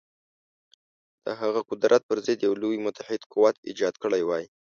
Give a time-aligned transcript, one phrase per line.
[1.25, 4.45] د هغه قدرت پر ضد یو لوی متحد قوت ایجاد کړی وای.